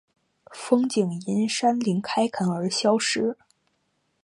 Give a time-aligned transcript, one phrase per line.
[0.51, 3.37] 风景因山林开垦而消失